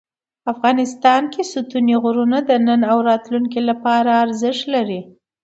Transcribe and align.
افغانستان 0.53 1.21
کې 1.33 1.41
ستوني 1.51 1.95
غرونه 2.03 2.37
د 2.49 2.51
نن 2.67 2.81
او 2.91 2.97
راتلونکي 3.09 3.59
لپاره 3.69 4.11
ارزښت 4.23 4.63
لري. 4.75 4.99